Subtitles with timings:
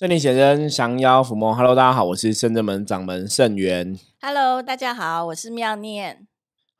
[0.00, 1.54] 圣灵显真，降妖伏魔。
[1.54, 3.98] Hello，大家好，我是圣真门掌门圣元。
[4.22, 6.26] Hello，大家好，我是妙念。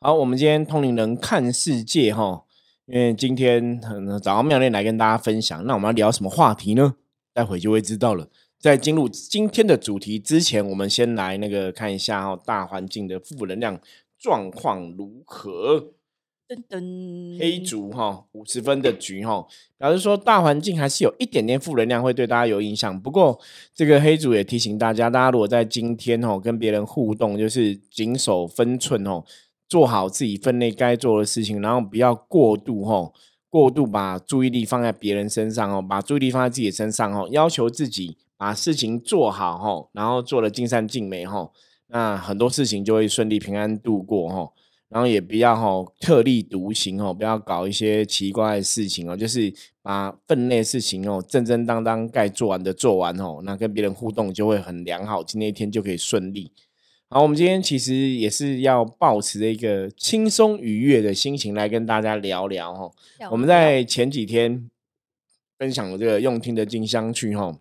[0.00, 2.44] 好，我们今天通灵人看世界哈，
[2.86, 6.94] 因为今天呃找到妙念来跟大家分享，那我们要聊什么话题呢？
[7.34, 8.26] 待会就会知道了。
[8.58, 13.78] 在进入今天的主题之前，我们先来那个看一下哈，大环境的负能量
[14.18, 15.92] 状况如何？
[16.50, 19.46] 噔噔，黑竹哈五十分的局哈，
[19.78, 23.00] 表示说大环境还是有一点点负能量，会对大家有影响。
[23.00, 23.38] 不过
[23.72, 29.22] 这个黑竹也提醒大家，大家如果在今天哦跟别人互动，就是谨守分寸哦，
[29.68, 33.12] 做好自己分内该做的事情，然后不要过度哦，
[33.48, 41.52] 过度把注意力放在别人身上哦，把注意力放在自己身上哦，要求自己把事情做好哦，然后做的尽善尽美哦，
[41.86, 44.50] 那很多事情就会顺利平安度过哦。
[44.90, 49.50] 然后也不要吼、特立独行哦，不要搞一些奇怪的事情哦，就是
[49.82, 56.50] 把分内事情哦正正当当该做完的做完哦，那跟别人互动就会很良好，今天一天就可以顺利。
[57.08, 62.92] 好，我们今天其实也是要保持着一个轻松愉悦的心情来跟大家聊聊哈、哦。
[63.30, 64.68] 我们在前几天
[65.58, 67.56] 分享了这个用听的进香去哈。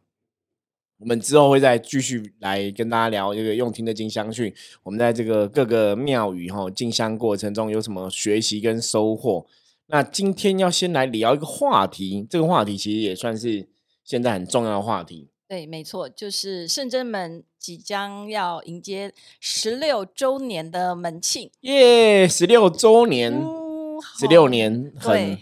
[0.99, 4.53] 我们之后会再继续来跟大家聊这个用听的进香讯。
[4.83, 9.45] 我们在这个各个庙宇哈进香过程中有什么学习跟收获？
[9.87, 13.67] 那今天要先来聊一个话题，这个话题其实也算是
[14.03, 15.29] 现在很重要的话题。
[15.47, 25.37] 对，没错，就是圣真门即将要迎接十六周年的门庆，耶，十六周年，嗯十六、好年很对，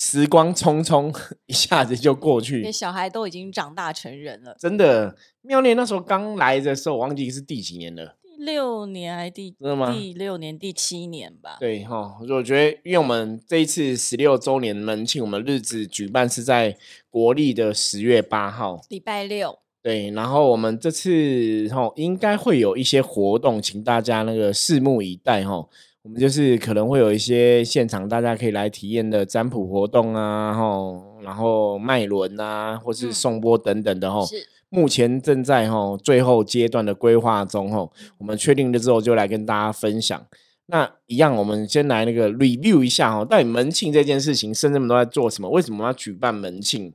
[0.00, 1.14] 时光匆匆，
[1.46, 2.72] 一下子就过去因为。
[2.72, 8.16] 小孩都已经长大成人了，真的，妙念那时候刚来的时候，我忘记是第几年了。
[8.22, 11.58] 第六年还第真的吗第六年、第七年吧？
[11.60, 16.74] 对哈，我觉得，因为我们这一次十六周年门庆，我们日子举办是在
[17.10, 18.80] 国历的十月八号。
[18.88, 25.68] 礼拜六，对，然后我们这次哈应该会有一些活动，请大家那个拭目以待哈。
[26.02, 34.24] 我们就是可能会有一些现场大家可以来体验的占卜活动啊，吼，然后脉轮啊，或是嗯颂钵等等的吼。
[34.26, 40.26] 是目前正在吼最后阶段的规划中吼，我们确定了之后就来跟大家分享。
[40.66, 45.50] 那一样，我们先来那个 review 一下哈，到底门庆这件事情，深圳们都在做什么？
[45.50, 46.94] 为什么要举办门庆？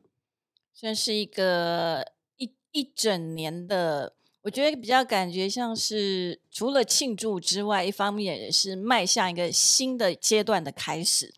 [0.74, 2.06] 算是一个
[2.38, 4.14] 一一整年的，
[4.46, 11.34] 我觉得比较感觉像是除了庆祝之外，一方面也是迈向一个新的阶段的开始。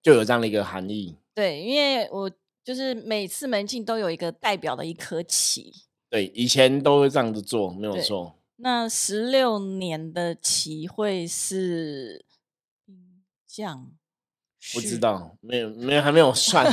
[0.00, 1.16] 就有这样的一个含义。
[1.34, 2.30] 对，因为我
[2.62, 5.72] 就是每次门庆都有一个代表的一颗棋，
[6.08, 8.38] 对，以前都会这样子做，没有对错。
[8.58, 12.24] 那十六年的棋会是
[12.84, 12.96] 兵
[13.44, 13.90] 将，
[14.72, 16.64] 不知道，没有，没有，还没有算。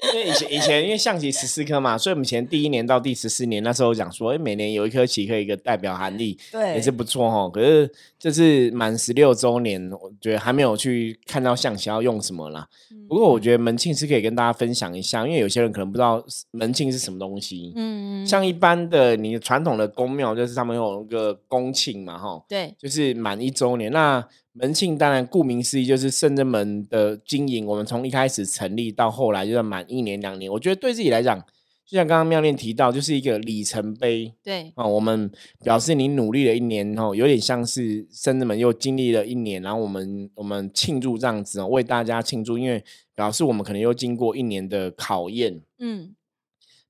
[0.00, 7.48] 因为以前以前因为象棋十四颗嘛，所以我们以前第一年到第十四年那时候讲说，哎，每年有一颗棋可以一个代表含义， 对，也是不错哈。
[7.50, 12.68] 可是这是满十六周年，我觉得还没有去看到象棋要用什么啦。
[13.08, 17.72] 不过我觉得门庆是可以跟大家分享一下，因为有些人可能不知道门庆是什么东西。
[17.74, 23.90] 嗯，嗯像一般的你传统的宫庙，就是他们有一个宫庆嘛，哈，对就是满一周年。
[23.90, 24.24] 那
[24.58, 31.38] 门庆当然顾名思义就是圣真门的经营，我们从一开始成立到后来就是满一年两年，我觉得对自己来讲，
[31.86, 35.30] 就像刚刚妙念提到，就是一个里程碑对啊、我们
[35.62, 42.82] 表示你努力了一年哦，有点像是圣真门又经历了一年，然后我们我们庆祝这样子哦，为大家庆祝，因为
[43.14, 45.62] 表示我们可能又经过一年的考验。
[45.78, 46.14] 嗯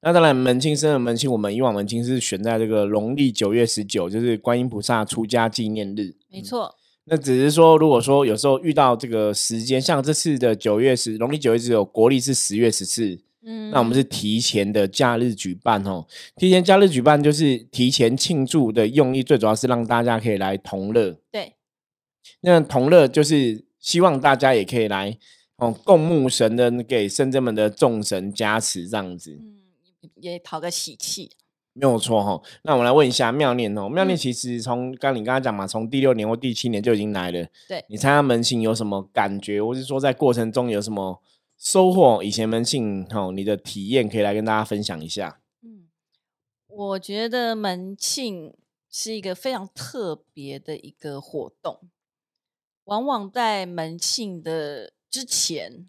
[0.01, 6.15] 那当然，门庆生的门庆，我们以往门庆是选在这个农历九月十九，就是观音菩萨出家纪念日。
[6.31, 6.73] 没错，
[7.09, 16.07] 那只是说，如果说有时候遇到这个时间，像这次的九月十，农历九月十九，国历是十月十四，嗯，那我们是提前的假日举办哦。
[16.37, 21.19] 提前假日举办就是提前庆祝的用意，最主要是让大家可以来同乐。
[21.31, 21.55] 对
[22.43, 25.19] 那同乐就是希望大家也可以来
[25.57, 29.33] 哦，共沐神恩给圣真们的众神加持这样子。
[29.41, 29.55] 嗯
[30.21, 31.31] 也讨个喜气，
[31.81, 37.47] 没有错哈，那我们来问一下妙念哦，妙念嗯其实从刚你刚刚讲嘛，从第六年或第七年就已经来了。
[37.69, 41.23] 对你参加门庆有什么感觉，或是说在过程中有什么
[41.57, 42.21] 收获？
[42.23, 45.41] 以前门庆哦，你的体验可以来跟大家分享一下。
[45.63, 45.89] 嗯，
[46.67, 48.53] 我觉得门庆
[48.91, 51.79] 是一个非常特别的一个活动，
[52.85, 55.89] 往往在门庆的之前，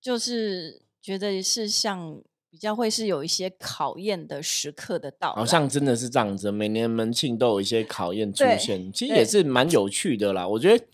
[0.00, 2.20] 就是觉得是像
[2.50, 10.46] 比较会是有一些考验的时刻的到来，好像真的是这样子，每年门庆都有一些考验出对现，其实也是蛮有趣的啦。
[10.46, 10.84] 我觉得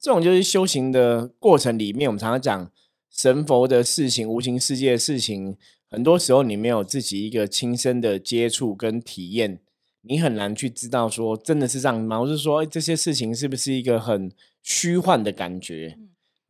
[0.00, 2.70] 这种就是修行的过程里面，我们常常讲
[3.10, 5.56] 神佛的事情、无形世界的事情，
[5.88, 9.60] 很多时候你没有自己一个亲身的接触跟体验，
[10.02, 12.18] 你很难去知道说真的是这样吗？
[12.18, 14.32] 或是说这些事情是不是一个很
[14.62, 15.96] 虚幻的感觉？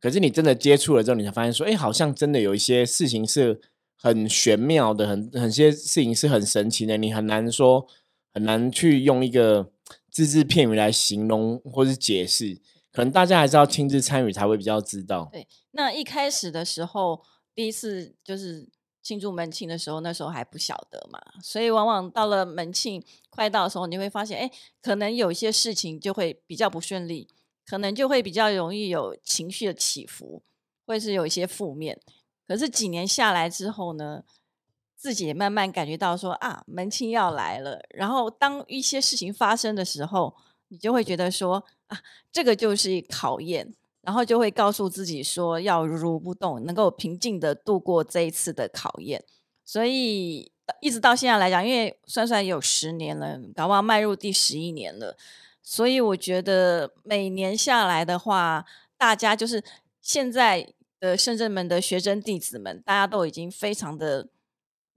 [0.01, 3.61] 可是你真的接触了之后，你才发现说，哎，好像真的有一些事情是
[4.05, 7.87] 很玄妙的，很很些事情是很神奇的，你很难说，
[8.31, 9.71] 很难去用一个
[10.11, 12.61] 字字片语来形容或是解释。
[12.91, 15.27] 可能大家还是要亲自参与才会比较知道。
[15.31, 17.23] 对，那一开始的时候，
[17.55, 18.69] 第一次就是
[19.01, 24.51] 庆祝门庆的时候，那时候还不晓得嘛，所以往往到了门庆快到的时候，你会发现，哎，
[24.83, 27.27] 可能有一些事情就会比较不顺利，
[27.65, 30.43] 可能就会比较容易有情绪的起伏，
[30.85, 31.99] 或是有一些负面。
[32.47, 34.23] 可是几年下来之后呢，
[34.95, 37.81] 自己也慢慢感觉到说啊，门庆要来了。
[37.89, 40.35] 然后当一些事情发生的时候，
[40.67, 41.65] 你就会觉得说。
[41.87, 42.01] 啊，
[42.31, 43.71] 这个就是考验，
[44.01, 49.23] 然后就会告诉自己说要如如不动，能够平静的度过这一次的考验。
[49.63, 50.51] 所以
[50.81, 55.15] 一直到现在来讲，因为算算有十年了，搞不好迈入第十一年了。
[55.61, 58.65] 所以我觉得每年下来的话，
[58.97, 59.63] 大家就是
[60.01, 60.73] 现在
[61.05, 64.27] 的圣正门的学生弟子们，大家都已经非常的。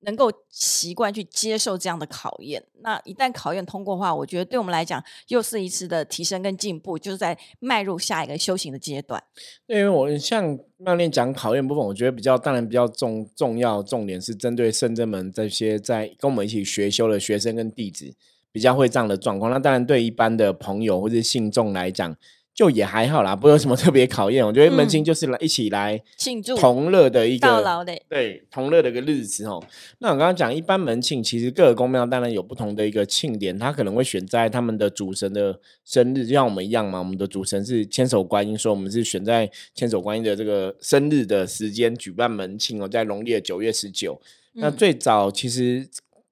[0.02, 9.20] 能够习惯去接受这样的考验，那一旦考验通过的话，我觉得对我们来讲又是一次的提升跟进步，就是在迈入下一个修行的阶段。
[9.66, 18.14] 因为我像曼念讲考验部分，我觉得比较当然比较重重要重点是针对圣真门这些在跟我们一起学修的学生跟弟子
[18.52, 19.50] 比较会这样的状况。
[19.50, 22.16] 那当然对一般的朋友或者信众来讲。
[22.58, 24.44] 就也还好啦，不有什么特别考验。
[24.44, 29.62] 我觉得门庆就是来一起来庆祝同乐的一个的对同乐的一个日子哦。
[30.00, 36.98] 那我刚刚讲，一般门庆其实各个宫庙当然有不同的一个庆典，它可能会选在他们的主神的生日，就像我们一样嘛。
[36.98, 44.20] 我们的主神是千手观音，所以我们是选在千手观音的这个生日的时间举办门庆哦，在农历的九月十九。
[44.54, 45.88] 那最早其实。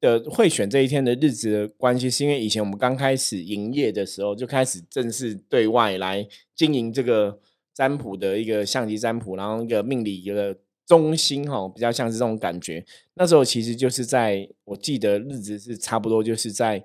[0.06, 7.40] 的会选这一天的日子的关系，是因为以前我们刚开始营业的时候，就开始正式对外来经营这个
[7.74, 10.56] 占卜的一个象棋占卜，然后一个命理一个
[10.86, 12.84] 中心哈，比较像是这种感觉。
[13.14, 16.82] 那时候其实就是在我记得日子是差不多就是在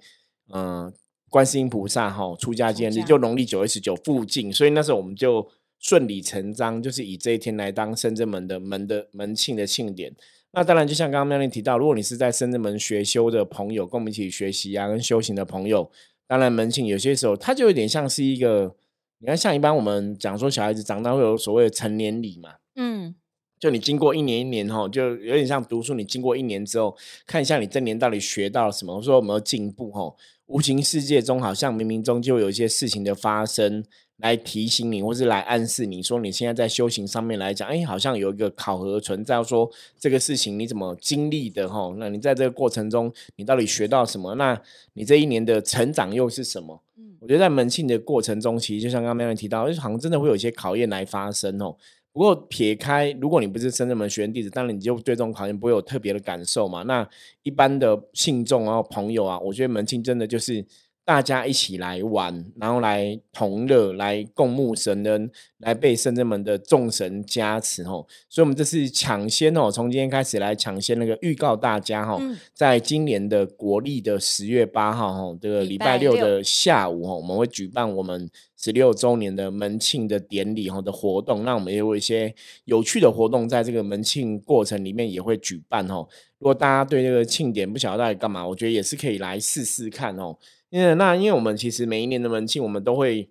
[0.53, 0.91] 嗯
[1.29, 5.47] 观世音菩萨哈出家纪念日，就农历九月十九附近，所以那时候我们就
[5.79, 10.13] 顺理成章，就是以这一天来当深圳门的门的门庆的庆典。
[10.53, 15.89] 那当然，就像刚刚妙玲提到，如果你是在深圳门学修的朋友，跟我们一起学习啊，跟修行的朋友，
[16.27, 18.75] 当然门庆有些时候，它就有点像是一个，
[19.19, 23.15] 你看，像一般我们讲说，小孩子长大会有所谓的成年礼嘛，嗯，
[23.57, 30.13] 就你经过一年一年哈，就有点像读书，你经过一年之后，看一下你这年到底学到了什么，说有没有进步哈，
[30.47, 33.85] 无形世界中好像冥冥中就有一些事情的发生。
[34.21, 39.69] 来提醒你，或是来暗示你说，你现在在修行上面来讲，哎，好像有一个考核存在，说
[39.99, 41.93] 这个事情你怎么经历的哈？
[41.97, 44.35] 那你在这个过程中，你到底学到什么？
[44.35, 44.59] 那
[44.93, 46.81] 你这一年的成长又是什么？
[46.97, 51.75] 嗯，我觉得在门庆的过程中，其实就像刚刚那样提到，好像真的会有一些考验来发生哦。
[52.13, 56.83] 不过撇开，如果你不是深圳门学院弟子，当然你就对这种考验不会有特别的感受嘛。
[56.83, 57.07] 那
[57.43, 60.65] 一般的信众啊、朋友啊，我觉得门庆真的就是。
[61.03, 68.05] 大家一起来玩，然后来同乐，来共沐神恩，来被圣人们的众神加持哦。
[68.29, 72.21] 所以，我们这次抢先哦，从今天开始来抢先那个预告大家哈，
[72.53, 81.43] 在今年的国历的十月八号哈，这个礼拜六的下午哈，我们会举办我们十六周年的门庆的典礼哈的活动。
[81.43, 82.33] 那我们也有一些
[82.65, 86.07] 有趣的活动，在这个门庆过程里面也会举办哦。
[86.37, 90.37] 如果大家对这个庆典不晓得到底干嘛，我觉得也是可以来试试看哦。
[90.71, 93.29] 因为那，因为我们其实每一年的门庆，我们都会，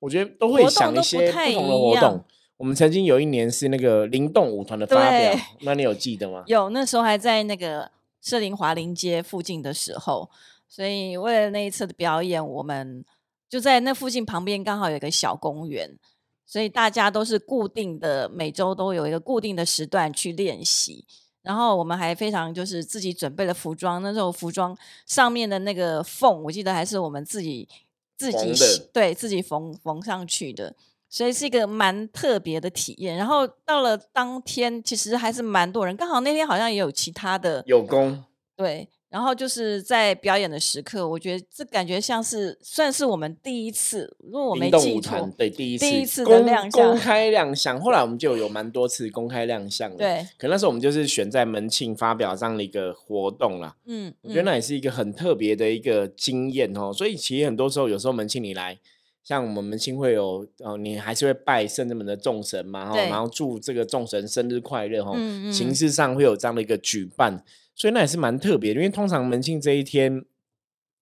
[0.00, 2.24] 我觉得都会想一些不同的活动。
[2.56, 6.42] 我们曾经有一年是那个灵动舞团的发表，那你有记得吗？
[6.46, 7.90] 有，那时候还在那个
[8.22, 10.30] 社林华林街附近的时候，
[10.66, 13.04] 所以为了那一次的表演，我们
[13.48, 15.98] 就在那附近旁边刚好有一个小公园，
[16.46, 21.04] 所以大家都是固定的，每周都有一个固定的时段去练习。
[21.44, 27.68] 然后我们还非常就是自己准备了服装，那时候服装上面的那个缝，我记得还是我们自己
[28.16, 28.52] 自己
[28.92, 30.74] 对自己缝缝上去的，
[31.08, 33.16] 所以是一个蛮特别的体验。
[33.16, 38.24] 然后到了当天，其实还是蛮多人，刚好那天好像也有其他的有功
[38.56, 38.88] 对。
[39.14, 47.80] 然后就是在表演的时刻，我觉得这感觉像是算是我们第一次，如果我没记错，对，第一次第一次的亮相，公开亮相。
[47.80, 53.76] 后来我们就有蛮多次公开亮相对，可那时候我们就是选在门庆发表这样的一个活动啦。
[53.86, 56.92] 嗯，我觉得那也是一个很特别的一个经验哦。
[56.92, 58.76] 所以其实很多时候，有时候门庆你来，
[59.22, 65.16] 像我们门庆会有哦，你还是会拜圣人门的众神嘛，哈，然后祝这个众神生日快乐，哈，
[65.52, 67.44] 形式上会有这样的一个举办，
[67.74, 68.80] 所以那也是蛮特别的。
[68.80, 70.24] 因为通常门庆这一天，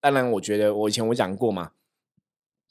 [0.00, 1.73] 当然我觉得我以前我讲过嘛，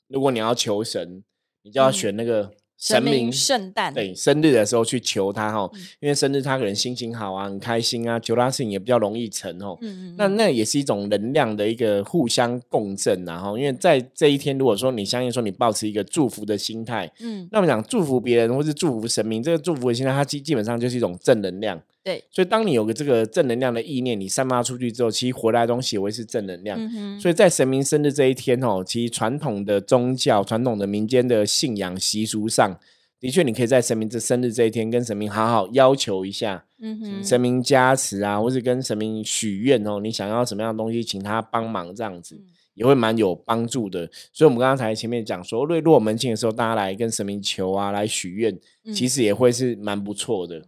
[0.08, 1.24] 如果你要求神，
[1.64, 2.52] 你就要选那个。
[2.82, 9.78] 神明圣诞对生日的时候去求他哈，因为生日他可能心情好啊，很开心啊，求他事情也比较容易成哦。
[9.82, 21.80] 嗯嗯，那那也是一种能量的一个互相共振然后，因为在这一天，如果说你相信说你保持一个祝福的心态，嗯，那么讲祝福别人或是祝福神明，这个祝福的心态，它基基本上就是一种正能量。
[22.04, 26.80] 对，所以当你有个这个正能量的意念，你散发出去之后，其实回来的东西也会是正能量。
[27.20, 32.80] 所以在神明生日这一天哦，其实传统的宗教、传统的民间的信仰习俗上。
[33.20, 42.42] 的确，你可以在神明这生日这一天跟神明好好要求一下，嗯哼，神明加持啊，或是跟神明许愿哦，你想要什么样的东西，请他帮忙，这样子
[42.74, 44.10] 也会蛮有帮助的。
[44.34, 48.60] 所以，我们刚才前面讲说，瑞落门庆的时候，大家来跟神明求啊，来许愿，
[48.92, 50.66] 其实也会是蛮不错的。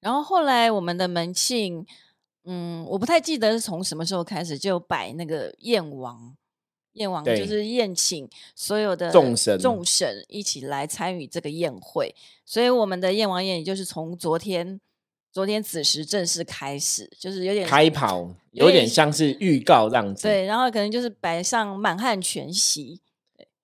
[0.00, 1.86] 然后后来我们的门庆，
[2.44, 6.36] 嗯，我不太记得是从什么时候开始就摆那个燕王。
[6.94, 12.12] 宴王就是宴请所有的众神众神一起来参与这个宴会，
[12.44, 14.80] 所以我们的宴王宴也就是从昨天
[15.30, 20.22] 昨天子时正式开始，就是有点开跑，有点像是预告这样子。
[20.24, 23.00] 对，然后可能就是摆上满汉全席，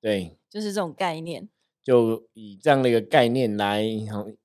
[0.00, 1.48] 对，就是这种概念，
[1.84, 3.84] 就以这样的一个概念来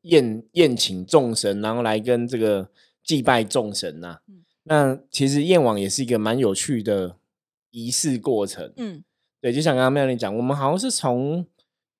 [0.01, 2.69] 宴宴请众神，然后来跟这个
[3.03, 4.19] 祭拜众神呐。
[4.63, 7.15] 那其实宴王也是一个蛮有趣的。
[7.71, 9.03] 仪式过程，嗯，
[9.39, 11.45] 对，就像刚刚妙玲讲，我们好像是从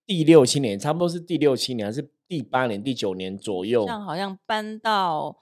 [0.03, 5.38] 第六七年，差不多是第六七年还是第八年、第九年左右，像好像搬到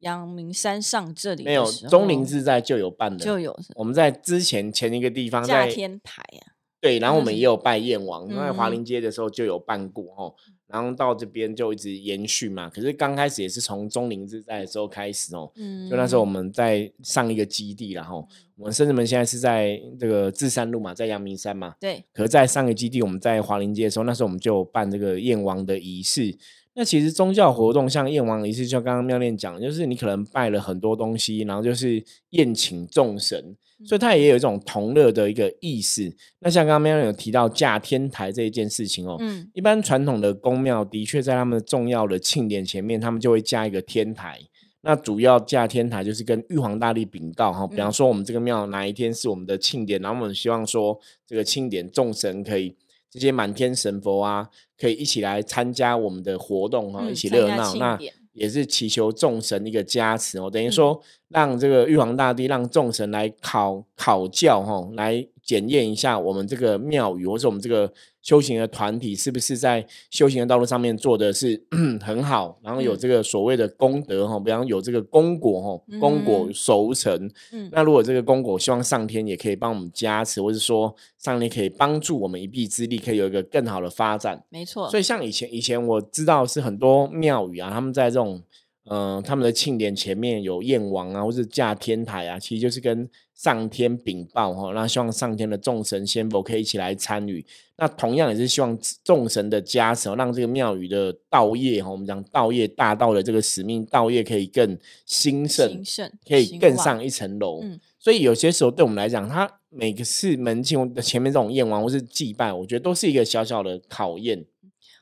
[0.00, 3.58] 阳明山上这里，没有钟灵自在就有办的，就有。
[3.74, 10.34] 我们在之前前一个地方在天台啊，对，然后我们也有拜燕王，在华林街的时候就有办过哦。
[10.66, 18.24] 然后到这边就一直延续嘛，可是刚开始也是从中林之在的时候开始哦，嗯就那时候我们在上一个基地，然后
[18.56, 22.04] 我们甚至们现在是在这个智山路嘛，在阳明山嘛，对。
[22.12, 26.38] 可是在上个基地，我们在华林街的时候，那时候我们就办这个燕王的仪式。
[26.74, 33.56] 那其实宗教活动像燕王仪式，就刚刚妙念讲，就是你可能拜了很多东西，然后就是宴请众神。
[33.84, 36.14] 所以它也有一种同乐的一个意思。
[36.40, 44.38] 那像刚刚喵有提到架天台这一件事情哦，嗯，一般传统的宫庙的确在他们重要的庆典前面，他们就会架一个天台。
[44.82, 52.74] 那主要架天台就是跟玉皇大帝禀告哈，比方说我们这个庙哪一天是我们的庆典，然后我们希望说这个庆典众神可以
[53.10, 57.74] 这些满天神佛啊，可以一起来参加我们的活动哈，一起热闹。
[57.74, 57.98] 那
[58.32, 71.62] 也是祈求众神一个加持哦，等于说让这个玉皇大帝让众神来考考教哈，来检验一下我们这个庙宇或者我们这个修行的团体是不是在修行的道路上面做的是
[72.00, 77.30] 很好，然后有这个所谓的功德哈，比方有这个功果哈，功果熟成。
[77.72, 84.44] 那如果这个功果希望上天也可以帮我们加持，或者说上天可以帮助我们一臂之力，可以有一个更好的发展。
[84.48, 84.88] 没错。
[84.90, 88.42] 所以像以前以前我知道是很多庙宇啊，他们在这种。
[88.86, 97.44] 嗯，他们的庆典前面有燕王啊，或是架天台啊，其实就是跟上天禀报哈，那希望上天的众神仙佛可以一起来参与。
[97.76, 105.82] 那同样也是希望众神的加持，让这个庙宇的道业哈，我们讲道业大道的这个使命，道业可以更兴盛，
[106.26, 107.62] 可以更上一层楼。
[107.98, 114.44] 所以有些时候对我们来讲，它每个是门庆的前面这种燕王或是祭拜，我觉得都是一个小小的考验。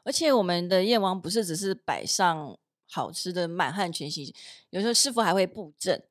[0.05, 2.59] 而且我们的燕王不是只是摆上。
[2.91, 4.35] 好吃的满汉全席，
[4.71, 6.03] 有时候师傅还会布阵，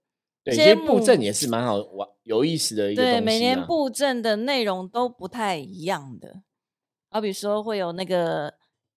[0.44, 6.42] 对，其实布阵也是蛮好玩、有意思的一个对，每年布阵的内容都不太一样的，
[7.10, 8.54] 好比说会有那个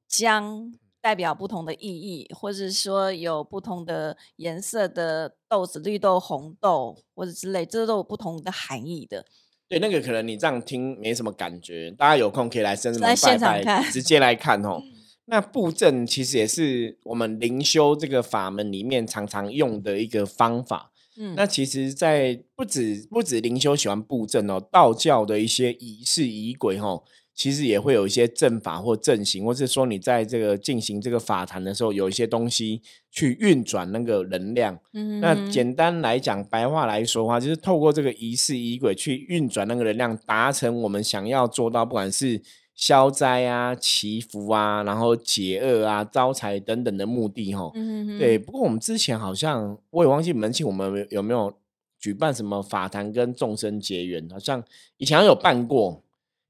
[0.06, 9.24] 姜代表不同的意义，或者说有不同的颜色的豆子，绿豆、红豆或者之类，这都有不同的含义的。
[9.66, 14.82] 对，那个可能你这样听没什么感觉，大家有空可以来深圳来现场看，直接来看哦。
[15.30, 20.90] 那布阵其实也是我们灵修这个法门里面常常用的一个方法。
[21.16, 27.00] 嗯，那其实，在不止不止灵修喜欢布阵哦，道教的一些仪式仪轨哈，
[27.32, 32.82] 其实也会有一些阵法或阵型，或是说你在这个进行这个法坛的时候，有一些东西
[33.12, 34.76] 去运转那个能量。
[34.94, 42.42] 嗯，那简单来讲，白话来说的话，就是透过这个仪式仪轨去运转那个能量，达成我们想要做到，不管是。
[42.80, 47.70] 消灾啊，祈福啊，然后解厄啊，招财等等的目的哈。
[47.74, 48.38] 嗯对。
[48.38, 51.52] 不过我们之前好像我也忘记门庆，我们有没有
[51.98, 54.26] 举办什么法坛跟众生结缘？
[54.30, 54.64] 好像
[54.96, 56.02] 以前有办过，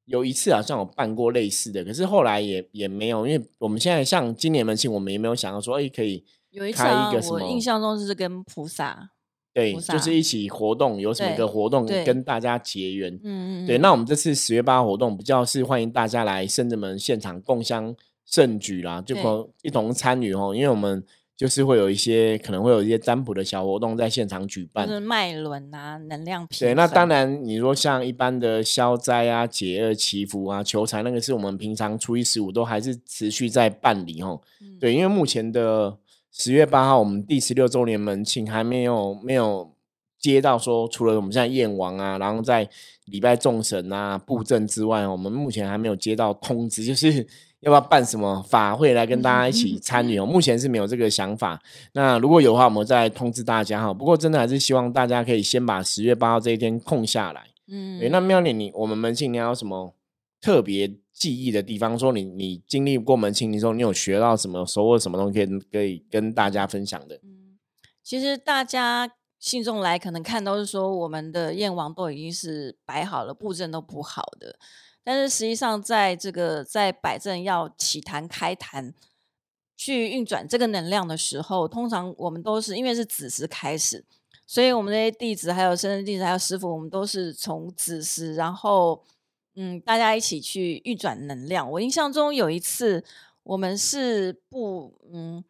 [0.04, 9.10] 有一次好像有办过类似的，可是后来也也没有，因为我们现在像今年门庆，我们也没有想到说，哎，可以有一次开啊一个什么我印象中是跟菩萨，
[9.52, 13.12] 对，就是一起活动，有什么对个活动跟大家结缘。
[13.24, 21.02] 嗯嗯，对，嗯那我们这次十月八号活动比较是欢迎大家来圣人门现场共襄盛举啦，就对可一同参与哦，因为我们
[21.36, 24.92] 就是会有一些可能会有一些占卜的小活动在现场举办就。
[24.92, 34.40] 是脉轮啊，能量平对，那当然，你说像一般的消灾啊、解厄、祈福啊、求财，那个是我们平常初一十五都还是持续在办理哦。
[34.60, 35.96] 嗯对，因为目前的
[36.32, 39.72] 十月八号，我们第十六周年门庆还没有没有
[40.18, 42.68] 接到说，除了我们现在燕王啊，然后在
[43.06, 47.26] 礼拜众神啊、布阵之外，我们目前还没有接到通知，就是
[47.60, 50.24] 要不要办什么法会来跟大家一起参与哦。
[50.24, 51.60] 目前是没有这个想法，
[51.92, 53.92] 那如果有的话，我们再通知大家哈。
[53.92, 57.42] 不过真的还是希望大家可以先把十月八号这一天空下来。
[57.68, 59.94] 嗯，对，那妙莲，你我们门庆你还有什么
[60.40, 61.98] 特别记忆的地方？
[61.98, 67.16] 说你你经历过门庆，你说你有学到什么，收获什么东西可以可以跟大家分享的？
[67.22, 67.58] 嗯，
[68.02, 74.56] 其实大家信众来可能看都是说我们的燕王都已经是摆好了，布阵都铺好的，
[75.04, 78.94] 但是实际上在这个在摆阵要起坛开坛。
[79.82, 84.04] 去运转这个能量的时候，通常我们都是因为是子时开始，
[84.46, 89.02] 所以我们这些弟子还有生日弟子还有师傅，我们都是从子时，然后
[89.54, 91.70] 嗯，大家一起去运转能量。
[91.70, 93.04] 我印象中有一次，
[93.42, 95.44] 我们是不嗯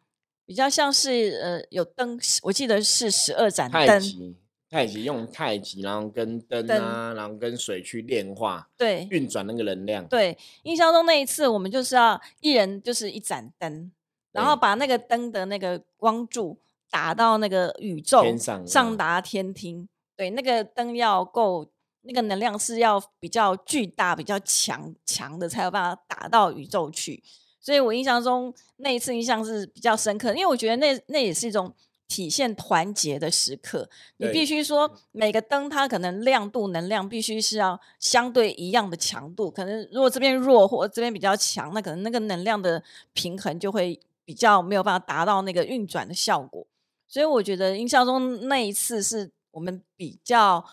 [0.45, 4.35] 比较像是呃有灯，我记得是十二盏灯，太极，
[4.69, 10.05] 太极用太极，然后跟灯啊，然后跟水去炼化对运转那个能量。
[10.07, 13.91] 对，印象中那一次我们就是要一人就是一盏灯，
[14.31, 16.57] 然后把那个灯的那个光柱
[16.89, 19.87] 打到那个宇宙天上嗯上达天庭。
[20.17, 21.70] 对，那个灯要够，
[22.03, 27.23] 那个能量是要比较巨大、比较强强的，才有办法打到宇宙去。
[27.59, 31.71] 所以我印象中那一次印象是比较深刻，因为我觉得那那也是一种
[32.07, 33.87] 体现团结的时刻。
[34.17, 42.83] 你必须说每个灯它可能亮度、能量必须是要相对一样的强度，可能如果这边弱或这边比较强，那可能那个能量的
[43.13, 46.65] 平衡就会比较没有办法达到那个运转的效果。
[47.07, 50.65] 所以我觉得印象中那一次是我们比较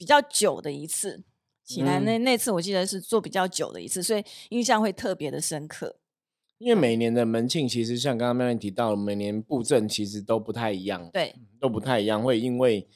[0.00, 1.22] 比较久的一次。
[1.62, 5.96] 起来那那次我记得是做比较久的一次，所以印象会特别的深刻。
[6.56, 11.10] 因为每年的门庆，其实像刚刚妙莲提到，每年布阵其实都不太一样。
[11.12, 12.88] 对，都不太一样，会因为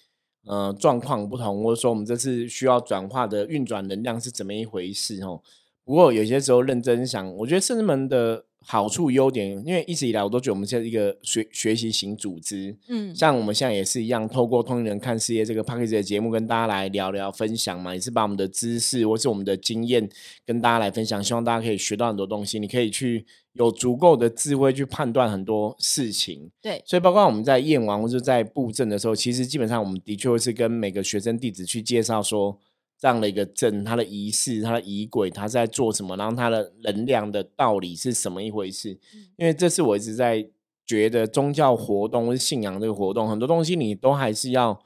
[0.47, 5.43] 呃状况不同，或者说我们这次需要转化的运转能量是怎么一回事哦。
[5.85, 20.09] 不过有些时候认真想，我觉得圣人门的好处优点，因为一直以来我都觉得我们现在一个学学习型组织，嗯，像我们现在也是一样，透过通灵人看世界这个 p a c k a g e 的节目，跟大家来聊聊分享嘛，也是把我们的知识或是我们的经验
[20.47, 26.51] 跟大家来分享，希望大家可以学到很多东西，你可以去有足够的智慧去判断很多事情。
[26.63, 32.59] 对，所以包括我们在验完或者在布阵的时候，其实基本上我们的确会是跟每个学生弟子去介绍说
[32.99, 38.99] 这样的一个镇，它的仪式、它的仪轨，它是在做什么，然后它的能量的道理是什么一回事。
[39.37, 40.49] 因为这是我一直在
[40.87, 44.81] 觉得宗教活动或是信仰这个活动，很多东西你都还是要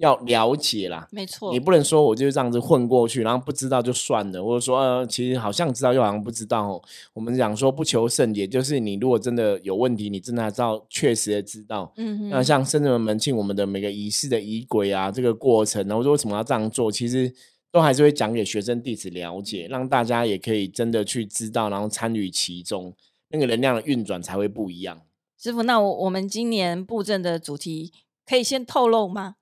[0.00, 1.06] 要了解啦。
[1.12, 6.82] 没错，你不能说我就是这样子混过去，然后不知道就算了，或者说呃，其实好像知道又好像不知道哦。
[7.12, 11.92] 我们讲说不求甚解，就是你如果真的有问题，你真的还知道确实的知道。
[11.96, 17.32] 嗯哼，那像圣人门庆，我们的每个仪式的仪轨啊，这个过程，然后说为什么要这样做，其实
[17.70, 22.94] 都还是会讲给学生弟子了解，让大家也可以真的去知道，然后参与其中，
[23.28, 25.02] 那个能量的运转才会不一样。
[25.38, 27.92] 师傅，那我我们今年布阵的主题
[28.26, 29.36] 可以先透露吗？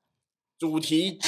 [0.58, 1.18] 主题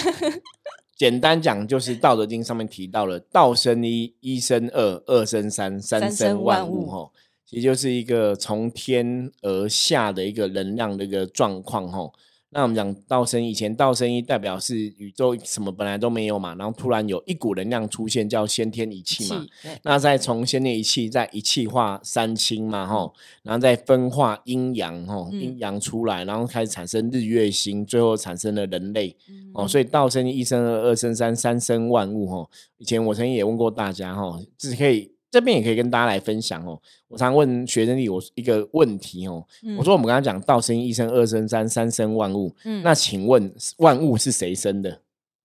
[0.96, 7.12] 简单讲，就是《道德经》上面提到了“道生一，一生二，二生三，三三生生万物万物”吼，
[7.46, 12.12] 其实就是一个从天而下的一个能量的一个状况吼。
[12.52, 19.46] 那我们讲道生一，以前道生一代表是宇宙什么本来都没有嘛，然后突然有一股能量出现，叫先天一气嘛。
[19.62, 29.16] 对，那再从先天一气，再一气化三清嘛，吼，然后再分化阴阳，吼，嗯阴阳出来，然后开始产生日月星，最后产生了人类。
[29.54, 32.26] 哦，嗯所以道生一，一生二，二生三，三生万物。
[32.26, 36.80] 吼，以前我曾经也问过大家，吼，只可以这边也可以跟大家来分享哦。
[37.08, 39.46] 我常问学生里我一个问题哦，
[39.78, 42.54] 我说我们刚刚讲道生一，一生二，生三，三生万物。
[42.64, 45.02] 嗯那请问万物是谁生的？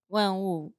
[0.08, 0.72] 万物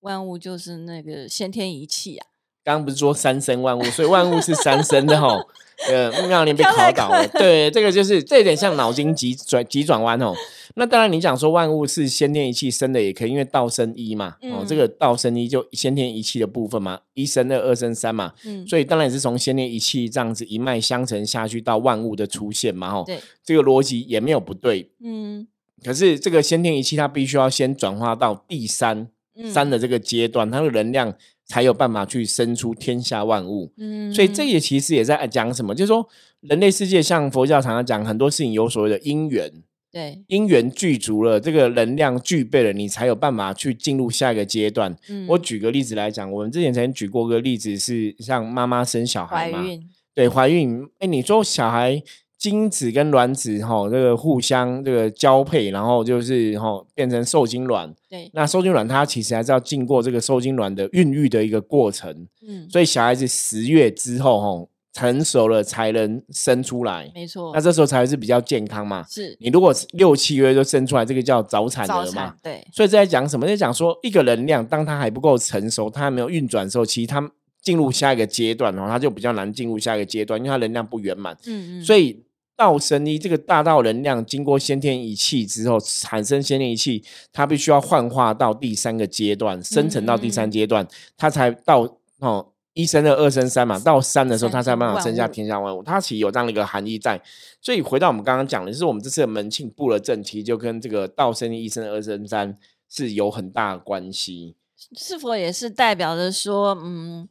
[0.00, 2.26] 万物就是那个先天一气啊，
[2.66, 5.38] 刚刚不是说三生万物，所以万物是三生的吼。
[5.88, 10.34] 呃，妙莲被考倒了，对，这个就是这有点像脑筋急转急转弯哦。
[10.74, 24.90] 那当然，你讲说万物是先天一气生的也可以，因为道生一嘛，哦，这嗯个道生一就先天一气的部分嘛，一生二，二生三嘛，嗯，所以当然也是从先天一气这样子一脉相承下去到万物的出现嘛，吼，对，这个逻辑也没有不对。
[25.04, 25.46] 嗯。
[25.84, 29.52] 可是这个先天一气，它必须要先转化到第三、嗯。
[29.52, 31.14] 三的这个阶段，它的能量
[31.46, 33.72] 才有办法去生出天下万物。
[33.78, 36.06] 嗯，所以这也其实也在讲什么，就是说
[36.40, 39.50] 人类世界像佛教常常讲很多事情有所谓的因缘，
[39.90, 44.94] 对，因缘具足了，这个能量具备了，你才有办法去进入下一个阶段。
[45.08, 52.02] 嗯，我举个例子来讲，我们之前曾经举过个例子，是像妈妈生小孩嘛，怀孕，对，怀孕，哎，你说小孩
[52.38, 57.92] 精子跟卵子哈、这个互相这个交配，然后就是哈、变成受精卵。
[58.08, 69.04] 对，那受精卵它其实还是要经过这个受精卵的孕育的一个过程，嗯，所以小孩子十月之后哈、成熟了才能生出来，没错那，这时候才是比较健康嘛。
[69.08, 73.46] 是你如果六七月就生出来，这个叫早产早儿嘛产。，对，所以这在讲什么？
[73.46, 77.30] 在讲说一个能量，当它还不够成熟，它还没有运转的时候，其实它
[77.62, 81.36] 进入下一个阶段哦，它就比较难进入下一个阶段，因为它能量不圆满。
[81.46, 82.24] 嗯嗯，所以
[82.56, 92.52] 道生一这个大道能量经过先天一气之后，产生先天一气，它必须要幻化到第三个阶段，生成到第三阶段，它才到哦。
[92.78, 95.82] 一生的，二生三嘛，到三的时候，它才有办法生下天下万物。
[95.82, 97.18] 它其实有这样的一个含义在。
[97.58, 102.54] 所以回到我们刚刚讲的，就是我们这次的门庆布了阵，其实就跟这个道生一、一生二、生三
[102.86, 104.56] 是有很大的关系。
[104.94, 107.26] 是否也是代表着说，嗯，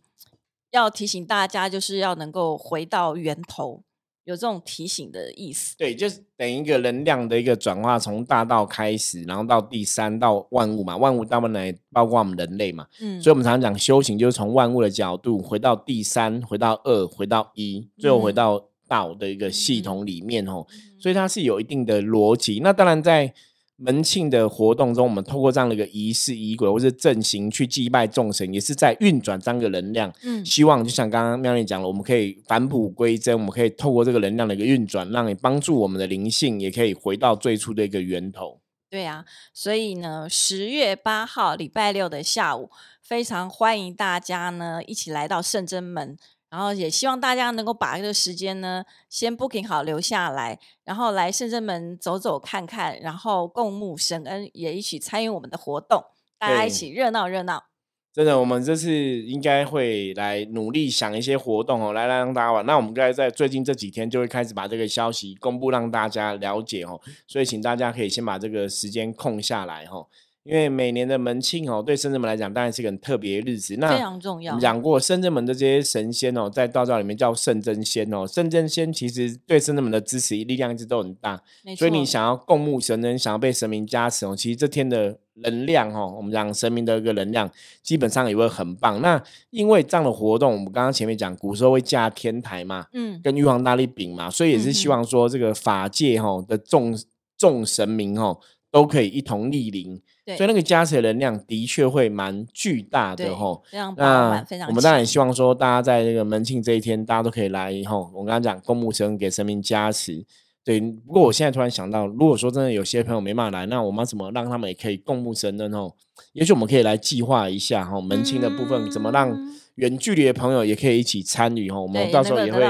[0.71, 3.83] 要提醒大家，就是要能够回到源头，
[4.25, 5.77] 有这种提醒的意思。
[5.77, 20.65] 对，就是等于一个能量的一个转化，从大道开始，然后到第三到万物嘛，万物大部分来包括我们人类嘛，嗯，所以我们常常讲修行，就是从万物的角度回到第三，回到二，回到一，最后回嗯到道的一个系嗯统里面哦，
[20.99, 22.59] 所以它是有一定的逻辑。
[22.61, 23.33] 那当然在
[23.77, 30.13] 门庆的活动中，我们透过这样的一个仪式仪轨或是阵型去祭拜众神，也是在运转这样的能量。
[30.23, 38.61] 嗯希望就像刚刚妙丽讲了，我们可以返璞归真，我们可以透过这个能量的一个运转，让你帮助我们的灵性，也可以回到最初的一个源头。
[38.89, 42.69] 对啊，所以呢，十月八号礼拜六的下午，
[43.01, 46.17] 非常欢迎大家呢一起来到圣真门，
[46.55, 56.01] 然后也希望大家能够把这个时间呢先 booking 好留下来，然后来圣真门走走看看，然后共沐神恩，也一起参与我们的活动，
[56.39, 57.65] 大家一起热闹热闹。
[58.13, 62.65] 真的，我们这次应该会来努力想一些活动哦，来来让大家玩。
[62.65, 67.01] 那我们该在最近这几天就会开始把这个消息公布，让大家了解哦。
[67.27, 70.07] 所以请大家可以先把这个时间空下来哦，
[70.45, 73.75] 因为每年的门庆哦，对深圳门来讲当然是个很特别的日子。
[73.77, 81.41] 那非常重要讲过，深圳门的这些神仙哦，在道教里面叫圣真仙哦，圣真仙其实对深圳门的支持力量一直都很大。
[81.75, 87.49] 所以你想要供沐神人，想要被神明加持哦，其实这天的能量哦，我们讲神明的一个能量，
[87.81, 89.01] 基本上也会很棒。
[89.01, 96.95] 那因为这样的活动，我们刚刚前面讲，古时候会架天台嘛，嗯跟玉皇大帝饼嘛，所以也是希望说这个法界哈的众
[97.35, 98.39] 众神明哦
[98.71, 103.63] 都可以一同莅临，对，所以那个加持的能量的确会蛮巨大的吼。
[103.69, 108.09] 非常饱那我们当然也希望说，大家在这个门庆这一天，大家都可以来吼。
[108.13, 110.25] 我刚刚讲公墓神给神明加持，
[110.63, 110.81] 对。
[110.81, 115.69] 不过我现在突然想到，如果说真的有些朋友没办法来，那我们要怎么让他们也可以共沐神呢？
[115.71, 115.95] 吼？
[116.33, 121.79] 也许我们可以来计划一下哈，门庆的部分怎么让嗯远距离的朋友也可以一起参与哈。
[121.79, 122.61] 我们到时候也会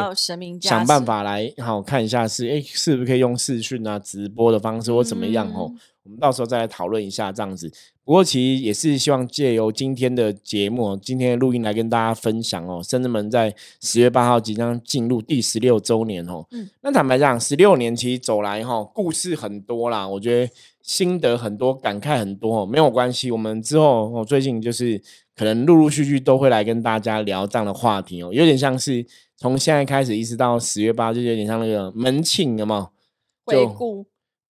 [0.62, 5.70] 想办法来好看一下是，诶是不是可以用视讯啊、直播的方式或怎么样哦？
[5.74, 7.68] 嗯我们到时候再来讨论一下这样子。
[8.06, 16.46] 不过其实也是希望借由今天的节目哦，今天的录音来跟大家分享哦，深圳门在十月八号即将进入第十六周年哦。
[16.52, 25.02] 嗯那坦白讲，十六年其实走来哈、故事很多啦，我觉得心得很多，感慨很多哦，没有关系，我们之后哦，最近就是
[25.36, 29.04] 可能陆陆续续都会来跟大家聊这样的话题哦，有点像是
[29.36, 32.88] 从现在开始一直到十月八，就有点像那个门庆，有没有？
[33.52, 34.06] 就回顾，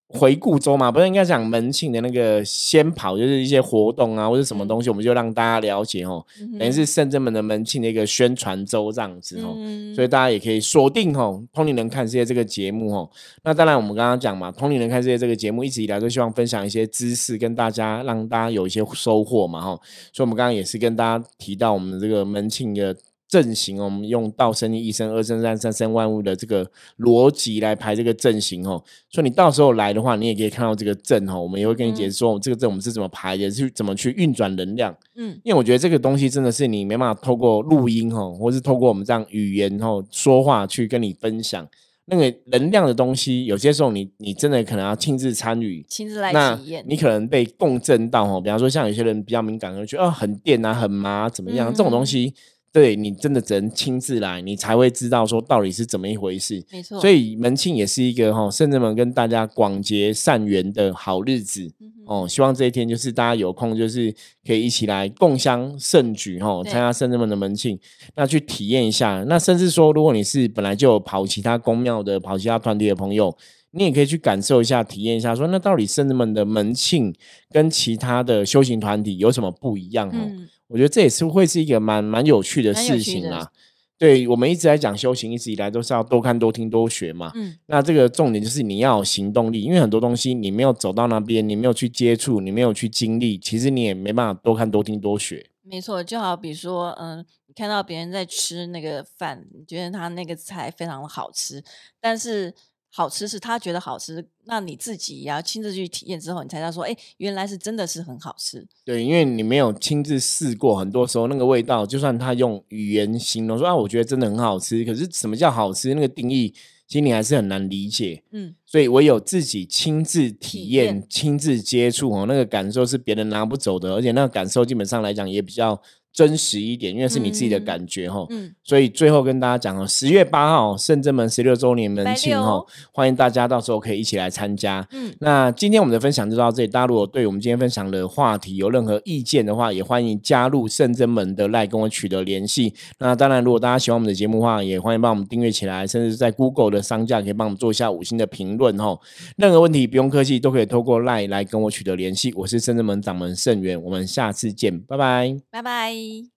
[0.09, 9.53] 回顾周嘛，不是应该讲门庆的那个先跑，就是一些活动啊，或者什么东西，我们就让大家了解哦，嗯等于是圣真门的门庆的一个宣传周这样子哦。
[9.57, 13.09] 嗯所以大家也可以锁定哦，《通灵人看世界》这个节目哦。
[13.43, 19.79] 那当然，我们刚刚讲嘛，《通灵人看世界》这个节目一直以来都希望分享一些知识，跟大家让大家有一些收获嘛哈。
[20.11, 22.95] 所以，我们刚刚也是跟大家提到我们这个门庆的
[23.27, 28.81] 阵型哦，我们用道生一生、二生三、三生万物的这个逻辑来排这个阵型哦。
[29.09, 31.41] 所以你到时候来的话，你也可以看到这个阵哦。
[31.41, 34.95] 我们也会跟你解释说，这个阵我们是怎么排的，是怎么去运转能量。
[35.15, 41.67] 嗯，因为我觉得这个东西真的是你没办法透过录音哦，或是透过我们这样语言哦说话去跟你分享
[42.05, 43.45] 那个能量的东西。
[43.45, 46.85] 有些时候你你真的可能要亲自参与，亲自来体验。
[46.87, 52.33] 你可能被共振到哦，比方说像有些人比较敏感，会觉得哦很电啊、很麻怎么样，这种东西。
[52.75, 56.61] 对你真的只能亲自来，你才会知道说到底是怎么一回事。
[56.69, 61.71] 没错，所以门庆也是一个哈，圣人们跟大家广结善缘的好日子
[62.05, 62.27] 哦。
[62.27, 64.13] 希望这一天就是大家有空，就是
[64.45, 67.79] 可以一起来共襄盛举哈，参加圣人们的门庆，
[68.17, 69.23] 那去体验一下。
[69.25, 73.33] 那甚至说，如果你是本来就跑其他宫庙的、跑其他团体的朋友，
[73.71, 77.15] 你也可以去感受一下、体验一下，说那到底圣人们的门庆
[77.51, 80.31] 跟其他的修行团体有什么不一样哦？
[80.67, 83.51] 我觉得这也是会是一个蛮蛮有趣的事情啊。
[83.97, 87.31] 对我们一直在讲修行，一直以来都是要多看、多听、多学嘛。
[87.35, 95.49] 嗯，那这个重点就是你要有行动力，因为很多东西你没有走到那边，你没有去接触，你没有去经历，其实你也没办法多看、多听、多学。
[95.63, 101.63] 没错，就好比说，嗯，你看到别人在吃那个饭，你觉得他那个菜非常的好吃，
[102.01, 102.53] 但是。
[102.97, 108.65] 好吃是他觉得好吃，那你自己也要亲自去体验之后，你才知道说，哎，原来是真的是很好吃。
[108.85, 115.93] 对，因为你没有亲自试过，很多时候那个味道，就算他用语言形容说啊，我觉得真的很好吃，可是什么叫好吃？
[115.93, 116.53] 那个定义，
[116.87, 118.23] 其实你还是很难理解。
[118.31, 125.81] 嗯，所以唯有自己亲自体验、亲自接触哦，那个感受是别人拿不走的，而且那个感受基本上来讲也比较。
[126.15, 128.25] 真实一点，因为是你自己的感觉哈，
[128.63, 134.87] 所以最后跟大家讲哦，十月八号圣真门十六周年门庆哈，欢迎大家到时候可以一起来参加。
[134.91, 142.73] 嗯，那今天我们的分享就到这里，大家如果对我们今天分享的话题有任何意见的话，也欢迎加入圣真门的赖跟我取得联系。
[142.99, 148.97] 那当然，如果大家喜欢我们的节目的话，也欢迎帮我们订阅起来，甚至在 Google 的商家可以帮我们做一下五星的评论哈。
[149.35, 152.33] 任何问题不用客气，都可以透过赖来跟我取得联系。
[152.37, 156.04] 我是圣真门掌门圣元，我们下次见，拜拜，拜拜。
[156.05, 156.34] Bye.